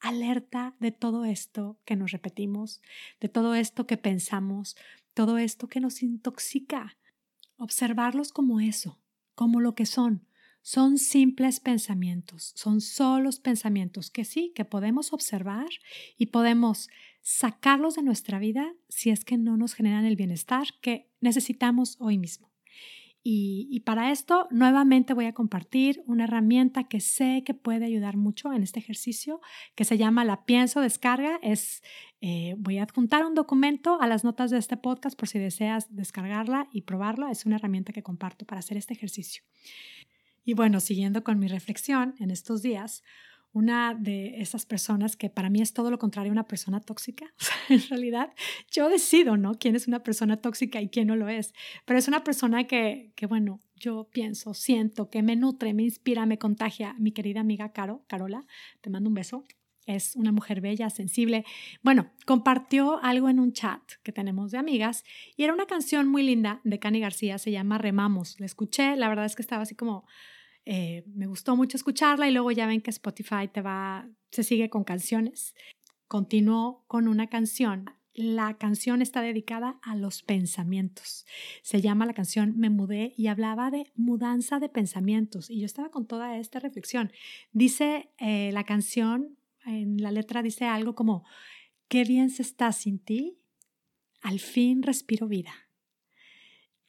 alerta 0.00 0.74
de 0.80 0.90
todo 0.90 1.24
esto 1.24 1.78
que 1.84 1.96
nos 1.96 2.10
repetimos, 2.10 2.82
de 3.20 3.28
todo 3.28 3.54
esto 3.54 3.86
que 3.86 3.96
pensamos, 3.96 4.76
todo 5.14 5.38
esto 5.38 5.68
que 5.68 5.80
nos 5.80 6.02
intoxica. 6.02 6.98
Observarlos 7.56 8.32
como 8.32 8.58
eso, 8.60 9.00
como 9.34 9.60
lo 9.60 9.74
que 9.74 9.86
son. 9.86 10.26
Son 10.62 10.96
simples 10.96 11.58
pensamientos, 11.58 12.52
son 12.54 12.80
solos 12.80 13.40
pensamientos 13.40 14.10
que 14.10 14.24
sí, 14.24 14.52
que 14.54 14.64
podemos 14.64 15.12
observar 15.12 15.68
y 16.16 16.26
podemos 16.26 16.88
sacarlos 17.20 17.96
de 17.96 18.02
nuestra 18.02 18.38
vida 18.38 18.72
si 18.88 19.10
es 19.10 19.24
que 19.24 19.36
no 19.38 19.56
nos 19.56 19.74
generan 19.74 20.04
el 20.04 20.16
bienestar 20.16 20.68
que 20.80 21.10
necesitamos 21.20 21.96
hoy 22.00 22.16
mismo. 22.18 22.52
Y, 23.24 23.80
para 23.86 24.10
esto, 24.10 24.48
nuevamente 24.50 25.14
voy 25.14 25.26
a 25.26 25.32
compartir 25.32 26.02
una 26.06 26.24
herramienta 26.24 26.88
que 26.88 26.98
sé 26.98 27.44
que 27.46 27.54
puede 27.54 27.84
ayudar 27.84 28.16
mucho 28.16 28.52
en 28.52 28.64
este 28.64 28.80
ejercicio, 28.80 29.40
que 29.76 29.84
se 29.84 29.96
llama 29.96 30.24
la 30.24 30.44
pienso 30.44 30.80
descarga. 30.80 31.38
Es, 31.40 31.84
eh, 32.20 32.56
voy 32.58 32.78
a 32.78 32.82
adjuntar 32.82 33.24
un 33.24 33.34
documento 33.34 34.00
a 34.00 34.08
las 34.08 34.24
notas 34.24 34.50
de 34.50 34.58
este 34.58 34.76
podcast 34.76 35.16
por 35.16 35.28
si 35.28 35.38
deseas 35.38 35.94
descargarla 35.94 36.68
y 36.72 36.82
probarla. 36.82 37.30
Es 37.30 37.46
una 37.46 37.56
herramienta 37.56 37.92
que 37.92 38.02
comparto 38.02 38.44
para 38.44 38.58
hacer 38.58 38.76
este 38.76 38.94
ejercicio. 38.94 39.44
Y 40.44 40.54
bueno, 40.54 40.80
siguiendo 40.80 41.22
con 41.22 41.38
mi 41.38 41.48
reflexión 41.48 42.14
en 42.18 42.30
estos 42.30 42.62
días, 42.62 43.02
una 43.52 43.94
de 43.94 44.40
esas 44.40 44.64
personas 44.64 45.14
que 45.14 45.28
para 45.28 45.50
mí 45.50 45.60
es 45.60 45.74
todo 45.74 45.90
lo 45.90 45.98
contrario 45.98 46.30
a 46.30 46.32
una 46.32 46.48
persona 46.48 46.80
tóxica. 46.80 47.26
en 47.68 47.82
realidad, 47.88 48.32
yo 48.70 48.88
decido, 48.88 49.36
¿no? 49.36 49.54
Quién 49.54 49.76
es 49.76 49.86
una 49.86 50.02
persona 50.02 50.38
tóxica 50.38 50.80
y 50.80 50.88
quién 50.88 51.08
no 51.08 51.16
lo 51.16 51.28
es. 51.28 51.52
Pero 51.84 51.98
es 51.98 52.08
una 52.08 52.24
persona 52.24 52.66
que, 52.66 53.12
que 53.14 53.26
bueno, 53.26 53.60
yo 53.76 54.08
pienso, 54.10 54.54
siento, 54.54 55.10
que 55.10 55.22
me 55.22 55.36
nutre, 55.36 55.74
me 55.74 55.82
inspira, 55.82 56.24
me 56.24 56.38
contagia. 56.38 56.94
Mi 56.98 57.12
querida 57.12 57.40
amiga 57.40 57.72
Caro, 57.72 58.04
Carola, 58.08 58.46
te 58.80 58.90
mando 58.90 59.08
un 59.08 59.14
beso. 59.14 59.44
Es 59.86 60.14
una 60.16 60.30
mujer 60.30 60.60
bella, 60.60 60.90
sensible. 60.90 61.44
Bueno, 61.82 62.10
compartió 62.24 63.02
algo 63.02 63.28
en 63.28 63.40
un 63.40 63.52
chat 63.52 63.82
que 64.02 64.12
tenemos 64.12 64.52
de 64.52 64.58
amigas 64.58 65.04
y 65.36 65.44
era 65.44 65.52
una 65.52 65.66
canción 65.66 66.08
muy 66.08 66.22
linda 66.22 66.60
de 66.64 66.78
Cani 66.78 67.00
García, 67.00 67.38
se 67.38 67.50
llama 67.50 67.78
Remamos. 67.78 68.38
La 68.38 68.46
escuché, 68.46 68.96
la 68.96 69.08
verdad 69.08 69.24
es 69.24 69.34
que 69.34 69.42
estaba 69.42 69.62
así 69.62 69.74
como 69.74 70.04
eh, 70.64 71.02
me 71.06 71.26
gustó 71.26 71.56
mucho 71.56 71.76
escucharla 71.76 72.28
y 72.28 72.32
luego 72.32 72.50
ya 72.52 72.66
ven 72.66 72.80
que 72.80 72.90
Spotify 72.90 73.48
te 73.52 73.62
va, 73.62 74.08
se 74.30 74.44
sigue 74.44 74.70
con 74.70 74.84
canciones. 74.84 75.54
Continuó 76.06 76.84
con 76.86 77.08
una 77.08 77.26
canción. 77.28 77.90
La 78.14 78.58
canción 78.58 79.00
está 79.00 79.22
dedicada 79.22 79.78
a 79.82 79.96
los 79.96 80.22
pensamientos. 80.22 81.26
Se 81.62 81.80
llama 81.80 82.04
la 82.04 82.12
canción 82.12 82.58
Me 82.58 82.68
mudé 82.68 83.14
y 83.16 83.28
hablaba 83.28 83.70
de 83.70 83.90
mudanza 83.96 84.60
de 84.60 84.68
pensamientos. 84.68 85.48
Y 85.48 85.60
yo 85.60 85.66
estaba 85.66 85.90
con 85.90 86.06
toda 86.06 86.36
esta 86.36 86.58
reflexión. 86.60 87.10
Dice 87.52 88.10
eh, 88.18 88.50
la 88.52 88.64
canción, 88.64 89.38
en 89.66 90.02
la 90.02 90.10
letra 90.10 90.42
dice 90.42 90.64
algo 90.64 90.94
como, 90.94 91.24
qué 91.88 92.04
bien 92.04 92.30
se 92.30 92.42
está 92.42 92.72
sin 92.72 92.98
ti, 92.98 93.38
al 94.20 94.40
fin 94.40 94.82
respiro 94.82 95.28
vida 95.28 95.52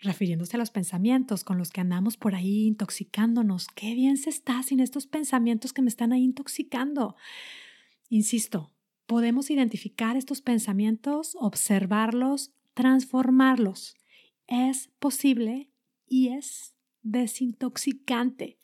refiriéndose 0.03 0.58
a 0.58 0.60
los 0.60 0.70
pensamientos 0.70 1.44
con 1.44 1.58
los 1.58 1.72
que 1.72 1.82
andamos 1.82 2.18
por 2.18 2.36
ahí 2.36 2.65
intoxicándonos. 2.68 3.68
Qué 3.68 3.96
bien 3.96 4.18
se 4.18 4.30
está 4.30 4.62
sin 4.62 4.80
estos 4.80 5.08
pensamientos 5.08 5.74
que 5.74 5.82
me 5.82 5.89
están 5.89 6.12
ahí 6.12 6.24
intoxicando. 6.24 7.15
Insisto, 8.10 8.72
podemos 9.08 9.50
identificar 9.50 10.18
estos 10.18 10.42
pensamientos, 10.42 11.36
observarlos, 11.39 12.51
transformarlos. 12.74 13.96
Es 14.48 14.89
posible 15.00 15.70
y 16.08 16.30
es 16.30 16.75
desintoxicante. 17.01 18.60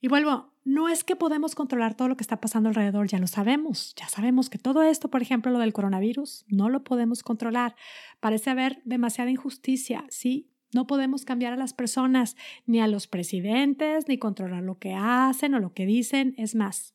Y 0.00 0.08
vuelvo, 0.08 0.54
no 0.68 0.90
es 0.90 1.02
que 1.02 1.16
podemos 1.16 1.54
controlar 1.54 1.96
todo 1.96 2.08
lo 2.08 2.16
que 2.18 2.22
está 2.22 2.42
pasando 2.42 2.68
alrededor, 2.68 3.08
ya 3.08 3.18
lo 3.18 3.26
sabemos, 3.26 3.94
ya 3.96 4.06
sabemos 4.06 4.50
que 4.50 4.58
todo 4.58 4.82
esto, 4.82 5.10
por 5.10 5.22
ejemplo, 5.22 5.50
lo 5.50 5.60
del 5.60 5.72
coronavirus, 5.72 6.44
no 6.46 6.68
lo 6.68 6.84
podemos 6.84 7.22
controlar. 7.22 7.74
Parece 8.20 8.50
haber 8.50 8.82
demasiada 8.84 9.30
injusticia, 9.30 10.04
¿sí? 10.10 10.52
No 10.74 10.86
podemos 10.86 11.24
cambiar 11.24 11.54
a 11.54 11.56
las 11.56 11.72
personas, 11.72 12.36
ni 12.66 12.80
a 12.80 12.86
los 12.86 13.06
presidentes, 13.06 14.08
ni 14.08 14.18
controlar 14.18 14.62
lo 14.62 14.78
que 14.78 14.92
hacen 14.92 15.54
o 15.54 15.58
lo 15.58 15.72
que 15.72 15.86
dicen. 15.86 16.34
Es 16.36 16.54
más, 16.54 16.94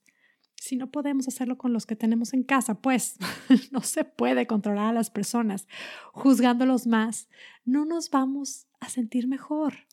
si 0.53 0.75
no 0.75 0.91
podemos 0.91 1.27
hacerlo 1.27 1.57
con 1.57 1.73
los 1.73 1.87
que 1.87 1.95
tenemos 1.95 2.35
en 2.35 2.43
casa, 2.43 2.79
pues 2.79 3.17
no 3.71 3.81
se 3.81 4.05
puede 4.05 4.45
controlar 4.45 4.89
a 4.89 4.93
las 4.93 5.09
personas. 5.09 5.67
Juzgándolos 6.11 6.85
más, 6.85 7.27
no 7.65 7.85
nos 7.85 8.11
vamos 8.11 8.67
a 8.79 8.89
sentir 8.89 9.27
mejor. 9.27 9.87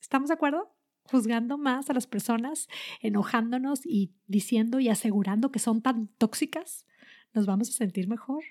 ¿Estamos 0.00 0.28
de 0.28 0.34
acuerdo? 0.34 0.77
Juzgando 1.10 1.58
más 1.58 1.90
a 1.90 1.94
las 1.94 2.06
personas, 2.06 2.68
enojándonos 3.00 3.84
y 3.84 4.12
diciendo 4.26 4.80
y 4.80 4.88
asegurando 4.88 5.50
que 5.50 5.58
son 5.58 5.82
tan 5.82 6.08
tóxicas, 6.18 6.86
¿nos 7.32 7.46
vamos 7.46 7.70
a 7.70 7.72
sentir 7.72 8.08
mejor? 8.08 8.44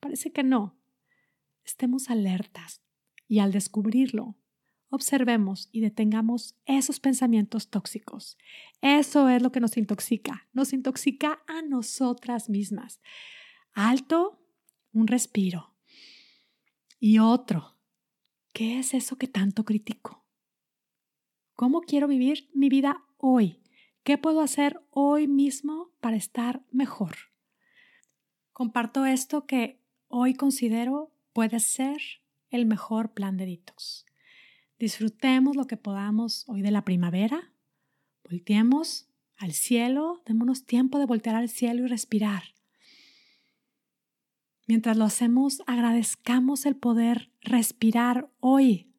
Parece 0.00 0.32
que 0.32 0.42
no. 0.42 0.76
Estemos 1.64 2.10
alertas 2.10 2.82
y 3.28 3.38
al 3.38 3.52
descubrirlo, 3.52 4.36
observemos 4.90 5.68
y 5.72 5.80
detengamos 5.80 6.54
esos 6.66 7.00
pensamientos 7.00 7.70
tóxicos. 7.70 8.36
Eso 8.80 9.28
es 9.28 9.42
lo 9.42 9.52
que 9.52 9.60
nos 9.60 9.76
intoxica, 9.76 10.48
nos 10.52 10.72
intoxica 10.72 11.42
a 11.46 11.62
nosotras 11.62 12.50
mismas. 12.50 13.00
Alto, 13.72 14.44
un 14.92 15.06
respiro. 15.06 15.74
Y 17.00 17.20
otro, 17.20 17.78
¿qué 18.52 18.80
es 18.80 18.92
eso 18.92 19.16
que 19.16 19.28
tanto 19.28 19.64
critico? 19.64 20.21
¿Cómo 21.54 21.82
quiero 21.82 22.08
vivir 22.08 22.48
mi 22.54 22.68
vida 22.68 23.04
hoy? 23.18 23.60
¿Qué 24.04 24.18
puedo 24.18 24.40
hacer 24.40 24.80
hoy 24.90 25.28
mismo 25.28 25.90
para 26.00 26.16
estar 26.16 26.62
mejor? 26.70 27.16
Comparto 28.52 29.06
esto 29.06 29.46
que 29.46 29.80
hoy 30.08 30.34
considero 30.34 31.12
puede 31.32 31.60
ser 31.60 32.00
el 32.50 32.66
mejor 32.66 33.12
plan 33.12 33.36
de 33.36 33.46
detox. 33.46 34.06
Disfrutemos 34.78 35.56
lo 35.56 35.66
que 35.66 35.76
podamos 35.76 36.44
hoy 36.48 36.62
de 36.62 36.70
la 36.70 36.84
primavera. 36.84 37.52
Volteemos 38.24 39.08
al 39.38 39.52
cielo, 39.52 40.22
démonos 40.26 40.64
tiempo 40.64 40.98
de 40.98 41.06
voltear 41.06 41.36
al 41.36 41.48
cielo 41.48 41.84
y 41.84 41.88
respirar. 41.88 42.42
Mientras 44.66 44.96
lo 44.96 45.04
hacemos, 45.04 45.62
agradezcamos 45.66 46.66
el 46.66 46.76
poder 46.76 47.30
respirar 47.42 48.30
hoy 48.40 48.91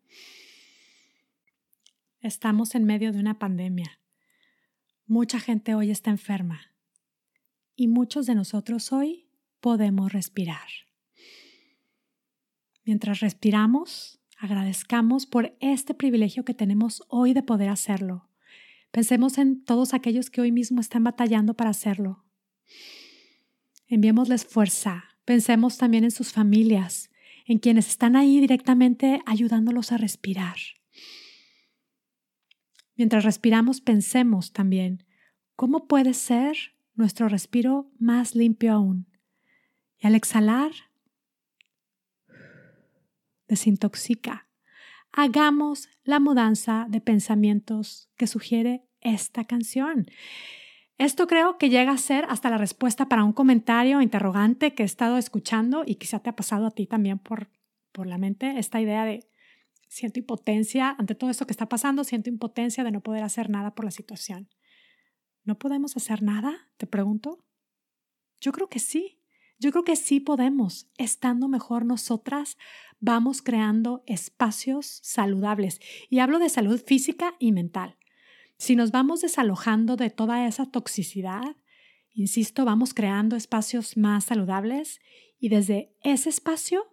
Estamos 2.23 2.73
en 2.73 2.85
medio 2.85 3.11
de 3.11 3.19
una 3.19 3.37
pandemia. 3.37 3.99
Mucha 5.05 5.41
gente 5.41 5.75
hoy 5.75 5.91
está 5.91 6.09
enferma 6.09 6.73
y 7.75 7.89
muchos 7.89 8.25
de 8.27 8.33
nosotros 8.33 8.93
hoy 8.93 9.27
podemos 9.59 10.13
respirar. 10.13 10.69
Mientras 12.85 13.19
respiramos, 13.19 14.21
agradezcamos 14.37 15.25
por 15.25 15.57
este 15.59 15.93
privilegio 15.93 16.45
que 16.45 16.53
tenemos 16.53 17.03
hoy 17.09 17.33
de 17.33 17.43
poder 17.43 17.67
hacerlo. 17.67 18.29
Pensemos 18.91 19.37
en 19.37 19.61
todos 19.65 19.93
aquellos 19.93 20.29
que 20.29 20.39
hoy 20.39 20.53
mismo 20.53 20.79
están 20.79 21.03
batallando 21.03 21.55
para 21.55 21.71
hacerlo. 21.71 22.23
Enviémosles 23.87 24.45
fuerza. 24.45 25.03
Pensemos 25.25 25.77
también 25.77 26.05
en 26.05 26.11
sus 26.11 26.31
familias, 26.31 27.11
en 27.45 27.59
quienes 27.59 27.89
están 27.89 28.15
ahí 28.15 28.39
directamente 28.39 29.21
ayudándolos 29.25 29.91
a 29.91 29.97
respirar. 29.97 30.55
Mientras 33.03 33.25
respiramos, 33.25 33.81
pensemos 33.81 34.53
también 34.53 35.03
cómo 35.57 35.89
puede 35.89 36.13
ser 36.13 36.55
nuestro 36.95 37.27
respiro 37.27 37.91
más 37.99 38.33
limpio 38.33 38.71
aún. 38.71 39.07
Y 39.99 40.07
al 40.07 40.15
exhalar, 40.15 40.71
desintoxica. 43.49 44.47
Hagamos 45.11 45.89
la 46.05 46.21
mudanza 46.21 46.85
de 46.87 47.01
pensamientos 47.01 48.09
que 48.15 48.25
sugiere 48.25 48.85
esta 49.01 49.43
canción. 49.43 50.05
Esto 50.97 51.27
creo 51.27 51.57
que 51.57 51.69
llega 51.69 51.91
a 51.91 51.97
ser 51.97 52.25
hasta 52.29 52.49
la 52.49 52.57
respuesta 52.57 53.09
para 53.09 53.25
un 53.25 53.33
comentario 53.33 54.01
interrogante 54.01 54.73
que 54.73 54.83
he 54.83 54.85
estado 54.85 55.17
escuchando 55.17 55.83
y 55.85 55.95
quizá 55.95 56.19
te 56.19 56.29
ha 56.29 56.37
pasado 56.37 56.67
a 56.67 56.71
ti 56.71 56.87
también 56.87 57.19
por, 57.19 57.49
por 57.91 58.07
la 58.07 58.17
mente, 58.17 58.57
esta 58.59 58.79
idea 58.79 59.03
de 59.03 59.27
siento 59.93 60.19
impotencia 60.19 60.95
ante 60.97 61.13
todo 61.13 61.29
esto 61.29 61.45
que 61.45 61.53
está 61.53 61.69
pasando, 61.69 62.03
siento 62.03 62.29
impotencia 62.29 62.83
de 62.83 62.91
no 62.91 63.01
poder 63.01 63.23
hacer 63.23 63.49
nada 63.49 63.75
por 63.75 63.85
la 63.85 63.91
situación. 63.91 64.49
¿No 65.43 65.59
podemos 65.59 65.95
hacer 65.95 66.23
nada? 66.23 66.69
Te 66.77 66.87
pregunto. 66.87 67.45
Yo 68.41 68.51
creo 68.51 68.69
que 68.69 68.79
sí. 68.79 69.19
Yo 69.59 69.71
creo 69.71 69.83
que 69.83 69.95
sí 69.95 70.19
podemos. 70.19 70.87
Estando 70.97 71.47
mejor 71.47 71.85
nosotras, 71.85 72.57
vamos 72.99 73.43
creando 73.43 74.03
espacios 74.07 74.99
saludables. 75.03 75.79
Y 76.09 76.19
hablo 76.19 76.39
de 76.39 76.49
salud 76.49 76.81
física 76.83 77.35
y 77.37 77.51
mental. 77.51 77.97
Si 78.57 78.75
nos 78.75 78.91
vamos 78.91 79.21
desalojando 79.21 79.95
de 79.95 80.09
toda 80.09 80.47
esa 80.47 80.65
toxicidad, 80.65 81.55
insisto, 82.13 82.65
vamos 82.65 82.95
creando 82.95 83.35
espacios 83.35 83.95
más 83.95 84.25
saludables 84.25 84.99
y 85.39 85.49
desde 85.49 85.95
ese 86.01 86.29
espacio 86.29 86.92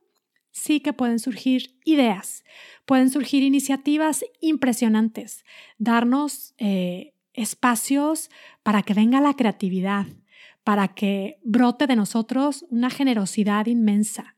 sí 0.50 0.80
que 0.80 0.92
pueden 0.92 1.18
surgir 1.18 1.78
ideas, 1.84 2.44
pueden 2.86 3.10
surgir 3.10 3.42
iniciativas 3.42 4.24
impresionantes, 4.40 5.44
darnos 5.78 6.54
eh, 6.58 7.14
espacios 7.34 8.30
para 8.62 8.82
que 8.82 8.94
venga 8.94 9.20
la 9.20 9.34
creatividad, 9.34 10.06
para 10.64 10.88
que 10.88 11.38
brote 11.42 11.86
de 11.86 11.96
nosotros 11.96 12.66
una 12.70 12.90
generosidad 12.90 13.66
inmensa, 13.66 14.36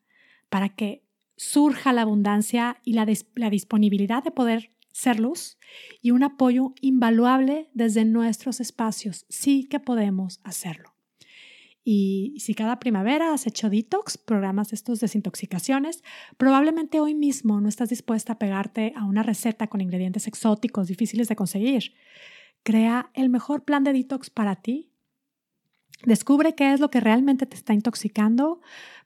para 0.49 0.69
que 0.69 1.02
surja 1.37 1.92
la 1.92 2.02
abundancia 2.02 2.76
y 2.85 2.92
la, 2.92 3.07
la 3.35 3.50
disponibilidad 3.50 4.23
de 4.23 4.31
poder 4.31 4.73
ser 4.92 5.19
luz 5.19 5.59
y 6.00 6.11
un 6.11 6.23
apoyo 6.23 6.75
invaluable 6.81 7.71
desde 7.75 8.04
nuestros 8.04 8.61
espacios. 8.61 9.25
Sí 9.28 9.64
que 9.64 9.81
podemos 9.81 10.40
hacerlo. 10.45 10.92
Y 11.85 12.37
si 12.39 12.55
cada 12.55 12.79
primavera 12.79 13.33
has 13.33 13.47
hecho 13.47 13.69
detox, 13.69 14.17
programas 14.17 14.73
estos 14.73 15.01
desintoxicaciones, 15.01 16.05
probablemente 16.37 17.01
hoy 17.01 17.15
mismo 17.15 17.61
no 17.61 17.69
estás 17.69 17.89
dispuesta 17.89 18.35
a 18.35 18.39
pegarte 18.39 18.93
a 18.97 19.05
una 19.05 19.23
receta 19.23 19.67
con 19.67 19.81
ingredientes 19.81 20.29
exóticos 20.29 20.87
difíciles 20.87 21.29
de 21.29 21.37
conseguir. 21.37 21.95
Crea 22.62 23.11
el 23.15 23.31
mejor 23.31 23.65
plan 23.65 23.83
de 23.83 23.93
detox 23.93 24.31
para 24.31 24.57
ti. 24.57 24.93
Descubre 26.05 26.55
qué 26.55 26.73
es 26.73 26.79
lo 26.79 26.91
que 26.91 27.01
realmente 27.01 27.47
te 27.47 27.57
está 27.57 27.75
intoxicando. 27.75 28.61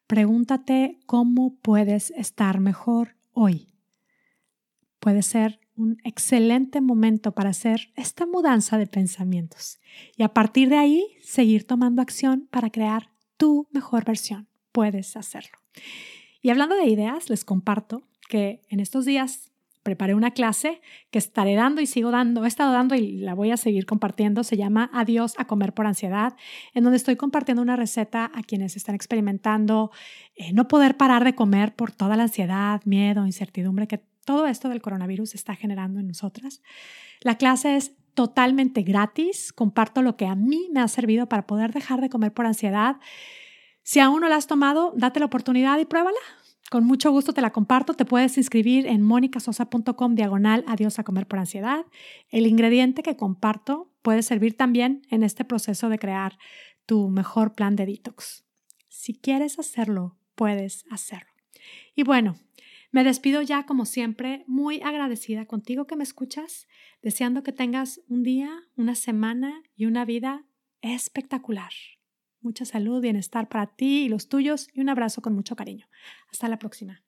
Pregúntate 0.07 0.99
cómo 1.07 1.57
puedes 1.57 2.11
estar 2.11 2.61
mejor 2.61 3.17
hoy. 3.33 3.69
Puede 5.01 5.23
ser 5.23 5.61
un 5.77 5.99
excelente 6.05 6.81
momento 6.81 7.33
para 7.33 7.51
hacer 7.51 7.93
esta 7.97 8.27
mudanza 8.27 8.79
de 8.79 8.87
pensamientos 8.87 9.79
y 10.17 10.23
a 10.23 10.33
partir 10.33 10.69
de 10.69 10.79
ahí 10.79 11.07
seguir 11.23 11.67
tomando 11.67 12.03
acción 12.03 12.49
para 12.51 12.71
crear 12.71 13.11
tu 13.37 13.69
mejor 13.71 14.05
versión. 14.05 14.49
Puedes 14.73 15.17
hacerlo. 15.17 15.59
Y 16.43 16.51
hablando 16.51 16.77
de 16.77 16.87
ideas, 16.87 17.31
les 17.31 17.45
comparto 17.45 18.03
que 18.29 18.63
en 18.69 18.81
estos 18.81 19.05
días 19.05 19.51
preparé 19.87 20.15
una 20.15 20.33
clase 20.33 20.81
que 21.13 21.19
estaré 21.19 21.55
dando 21.55 21.81
y 21.81 21.87
sigo 21.87 22.11
dando, 22.11 22.45
he 22.45 22.49
estado 22.49 22.73
dando 22.73 22.97
y 22.97 23.19
la 23.19 23.35
voy 23.35 23.53
a 23.53 23.57
seguir 23.57 23.87
compartiendo. 23.87 24.43
Se 24.43 24.57
llama 24.57 24.91
Adiós 24.93 25.35
a 25.39 25.47
comer 25.47 25.75
por 25.75 25.87
ansiedad, 25.87 26.35
en 26.75 26.83
donde 26.83 26.97
estoy 26.97 27.15
compartiendo 27.15 27.63
una 27.63 27.77
receta 27.77 28.31
a 28.35 28.43
quienes 28.43 28.75
están 28.75 28.97
experimentando 28.97 29.93
eh, 30.35 30.53
no 30.53 30.67
poder 30.67 30.97
parar 30.97 31.23
de 31.23 31.37
comer 31.37 31.77
por 31.77 31.93
toda 31.93 32.17
la 32.17 32.25
ansiedad, 32.25 32.83
miedo, 32.85 33.27
incertidumbre 33.27 33.87
que 33.87 34.01
todo 34.27 34.47
esto 34.47 34.69
del 34.69 34.83
coronavirus 34.83 35.35
está 35.35 35.55
generando 35.55 36.01
en 36.01 36.09
nosotras. 36.09 36.61
La 37.23 37.39
clase 37.39 37.77
es 37.77 37.93
totalmente 38.13 38.83
gratis. 38.83 39.53
Comparto 39.53 40.03
lo 40.03 40.17
que 40.17 40.27
a 40.27 40.35
mí 40.35 40.69
me 40.73 40.81
ha 40.81 40.89
servido 40.89 41.29
para 41.29 41.47
poder 41.47 41.73
dejar 41.73 42.01
de 42.01 42.11
comer 42.11 42.33
por 42.35 42.45
ansiedad. 42.45 42.97
Si 43.83 44.01
aún 44.01 44.21
no 44.21 44.29
la 44.29 44.37
has 44.37 44.49
tomado, 44.49 44.93
date 44.97 45.21
la 45.21 45.27
oportunidad 45.27 45.79
y 45.79 45.85
pruébala. 45.85 46.19
Con 46.71 46.85
mucho 46.85 47.13
gusto 47.13 47.33
te 47.33 47.41
la 47.41 47.53
comparto. 47.53 47.95
Te 47.95 48.05
puedes 48.05 48.37
inscribir 48.37 48.89
en 48.89 49.01
monicasosa.com 49.01 50.17
diagonal 50.17 50.65
adiós 50.67 50.99
a 50.99 51.05
comer 51.05 51.29
por 51.29 51.39
ansiedad. 51.39 51.87
El 52.29 52.49
ingrediente 52.49 53.05
que 53.05 53.17
comparto 53.17 53.93
puede 54.03 54.23
servir 54.23 54.57
también 54.57 55.03
en 55.11 55.23
este 55.23 55.45
proceso 55.45 55.89
de 55.89 56.01
crear 56.01 56.37
tu 56.85 57.09
mejor 57.11 57.55
plan 57.55 57.77
de 57.77 57.87
detox. 57.87 58.45
Si 58.89 59.15
quieres 59.15 59.61
hacerlo, 59.61 60.17
puedes 60.35 60.85
hacerlo. 60.91 61.31
Y 61.95 62.03
bueno, 62.03 62.37
me 62.97 63.05
despido 63.05 63.43
ya 63.43 63.67
como 63.67 63.85
siempre, 63.85 64.43
muy 64.47 64.81
agradecida 64.81 65.45
contigo 65.45 65.87
que 65.87 65.97
me 65.97 66.03
escuchas, 66.03 66.67
deseando 67.03 67.43
que 67.43 67.53
tengas 67.53 68.01
un 68.09 68.23
día, 68.23 68.49
una 68.75 68.95
semana 68.95 69.63
y 69.75 69.85
una 69.85 70.07
vida 70.07 70.47
espectacular. 70.81 71.73
Mucha 72.41 72.65
salud, 72.65 73.03
bienestar 73.03 73.51
para 73.51 73.67
ti 73.67 74.05
y 74.05 74.09
los 74.09 74.31
tuyos 74.31 74.69
y 74.73 74.81
un 74.81 74.89
abrazo 74.89 75.21
con 75.21 75.35
mucho 75.35 75.57
cariño. 75.57 75.91
Hasta 76.33 76.49
la 76.49 76.59
próxima. 76.59 77.07